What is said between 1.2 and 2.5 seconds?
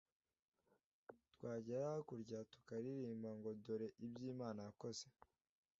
twagera hakurya